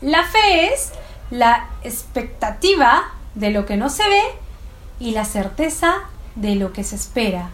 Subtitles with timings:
[0.00, 0.92] La fe es
[1.30, 4.22] la expectativa de lo que no se ve
[5.00, 6.02] y la certeza
[6.36, 7.50] de lo que se espera.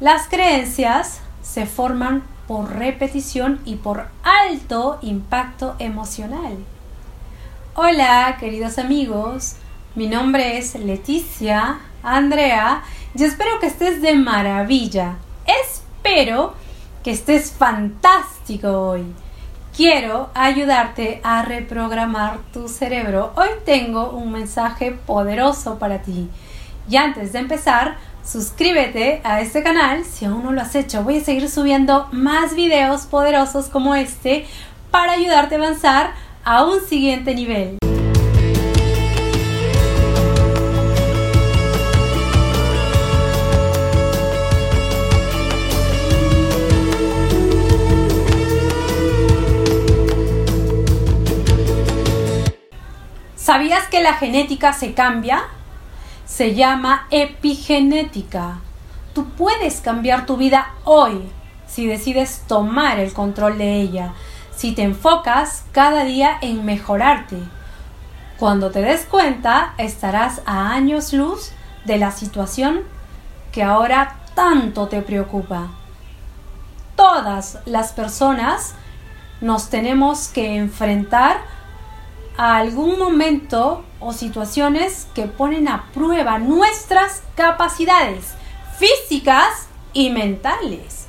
[0.00, 6.58] Las creencias se forman por repetición y por alto impacto emocional.
[7.76, 9.54] Hola, queridos amigos.
[9.94, 12.82] Mi nombre es Leticia Andrea
[13.14, 15.18] y espero que estés de maravilla.
[15.46, 16.54] Espero
[17.04, 19.04] que estés fantástico hoy.
[19.76, 23.32] Quiero ayudarte a reprogramar tu cerebro.
[23.36, 26.28] Hoy tengo un mensaje poderoso para ti.
[26.88, 31.04] Y antes de empezar, suscríbete a este canal si aún no lo has hecho.
[31.04, 34.44] Voy a seguir subiendo más videos poderosos como este
[34.90, 36.14] para ayudarte a avanzar
[36.44, 37.78] a un siguiente nivel.
[53.50, 55.42] ¿Sabías que la genética se cambia?
[56.24, 58.60] Se llama epigenética.
[59.12, 61.28] Tú puedes cambiar tu vida hoy
[61.66, 64.12] si decides tomar el control de ella,
[64.54, 67.38] si te enfocas cada día en mejorarte.
[68.38, 71.50] Cuando te des cuenta, estarás a años luz
[71.84, 72.82] de la situación
[73.50, 75.70] que ahora tanto te preocupa.
[76.94, 78.76] Todas las personas
[79.40, 81.40] nos tenemos que enfrentar
[82.40, 88.32] a algún momento o situaciones que ponen a prueba nuestras capacidades
[88.78, 91.04] físicas y mentales.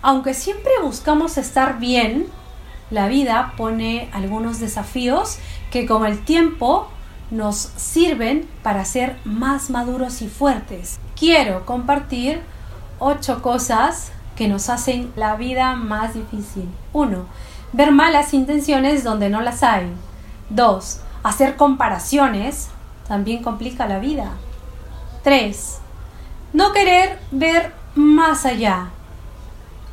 [0.00, 2.28] Aunque siempre buscamos estar bien,
[2.90, 5.36] la vida pone algunos desafíos
[5.70, 6.88] que con el tiempo
[7.30, 10.98] nos sirven para ser más maduros y fuertes.
[11.14, 12.40] Quiero compartir
[12.98, 16.70] ocho cosas que nos hacen la vida más difícil.
[16.94, 17.26] 1.
[17.74, 19.92] Ver malas intenciones donde no las hay.
[20.50, 21.00] 2.
[21.22, 22.68] Hacer comparaciones
[23.08, 24.32] también complica la vida.
[25.22, 25.78] 3.
[26.52, 28.90] No querer ver más allá.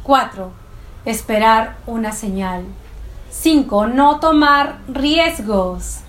[0.03, 0.51] 4.
[1.05, 2.65] Esperar una señal.
[3.29, 3.87] 5.
[3.87, 5.99] No tomar riesgos.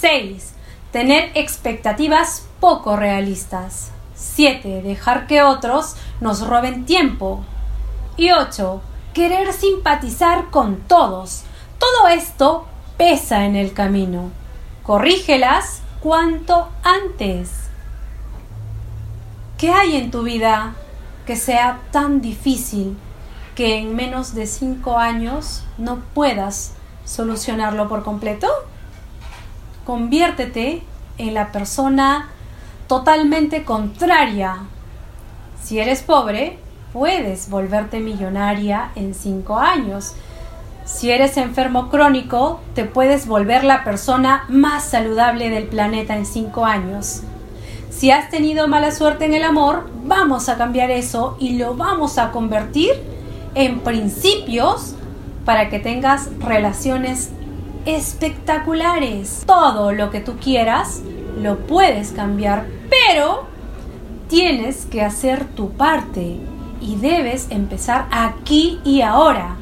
[0.00, 0.52] 6.
[0.92, 3.90] Tener expectativas poco realistas.
[4.14, 4.82] 7.
[4.82, 7.44] Dejar que otros nos roben tiempo.
[8.16, 8.80] Y 8.
[9.12, 11.44] Querer simpatizar con todos.
[11.78, 12.66] Todo esto
[12.96, 14.30] pesa en el camino.
[14.82, 17.50] Corrígelas cuanto antes.
[19.58, 20.74] ¿Qué hay en tu vida
[21.26, 22.96] que sea tan difícil
[23.54, 26.74] que en menos de cinco años no puedas
[27.04, 28.48] solucionarlo por completo?
[29.84, 30.82] Conviértete
[31.18, 32.28] en la persona
[32.86, 34.58] totalmente contraria.
[35.62, 36.58] Si eres pobre,
[36.92, 40.14] puedes volverte millonaria en cinco años.
[40.86, 46.64] Si eres enfermo crónico, te puedes volver la persona más saludable del planeta en 5
[46.64, 47.22] años.
[47.90, 52.18] Si has tenido mala suerte en el amor, vamos a cambiar eso y lo vamos
[52.18, 52.92] a convertir
[53.56, 54.94] en principios
[55.44, 57.30] para que tengas relaciones
[57.84, 59.42] espectaculares.
[59.44, 61.02] Todo lo que tú quieras
[61.36, 63.46] lo puedes cambiar, pero
[64.28, 66.38] tienes que hacer tu parte
[66.80, 69.56] y debes empezar aquí y ahora.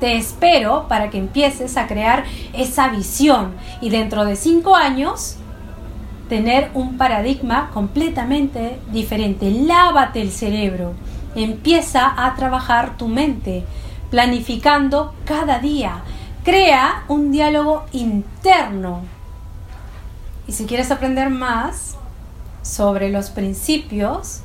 [0.00, 5.36] Te espero para que empieces a crear esa visión y dentro de cinco años
[6.28, 9.50] tener un paradigma completamente diferente.
[9.50, 10.94] Lávate el cerebro.
[11.34, 13.64] Empieza a trabajar tu mente,
[14.10, 16.02] planificando cada día.
[16.44, 19.02] Crea un diálogo interno.
[20.46, 21.96] Y si quieres aprender más
[22.62, 24.42] sobre los principios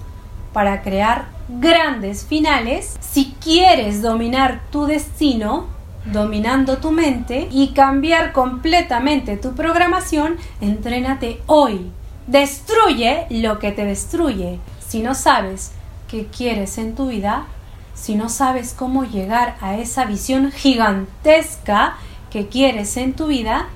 [0.54, 5.68] para crear grandes finales si quieres dominar tu destino,
[6.06, 11.92] dominando tu mente y cambiar completamente tu programación, entrénate hoy.
[12.28, 14.60] Destruye lo que te destruye.
[14.86, 15.72] Si no sabes
[16.08, 17.46] qué quieres en tu vida,
[17.94, 21.98] si no sabes cómo llegar a esa visión gigantesca
[22.30, 23.68] que quieres en tu vida,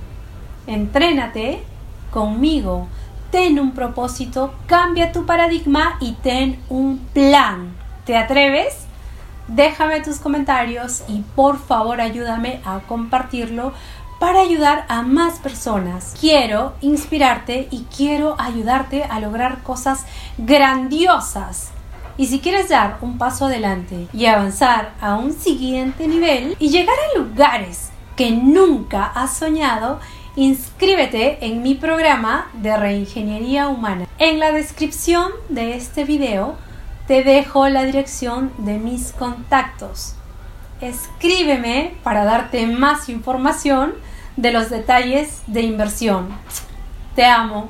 [0.68, 1.62] entrénate
[2.12, 2.88] conmigo
[3.36, 7.76] ten un propósito, cambia tu paradigma y ten un plan.
[8.06, 8.86] ¿Te atreves?
[9.50, 13.74] Déjame tus comentarios y por favor ayúdame a compartirlo
[14.22, 16.16] para ayudar a más personas.
[16.18, 20.06] Quiero inspirarte y quiero ayudarte a lograr cosas
[20.38, 21.72] grandiosas.
[22.16, 26.96] Y si quieres dar un paso adelante y avanzar a un siguiente nivel y llegar
[26.96, 30.00] a lugares que nunca has soñado,
[30.38, 34.06] Inscríbete en mi programa de reingeniería humana.
[34.18, 36.58] En la descripción de este video
[37.08, 40.16] te dejo la dirección de mis contactos.
[40.82, 43.94] Escríbeme para darte más información
[44.36, 46.28] de los detalles de inversión.
[47.16, 47.70] Te amo.